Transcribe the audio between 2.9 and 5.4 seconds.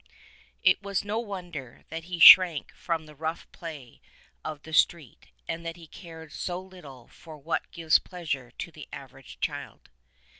the rough play of the street,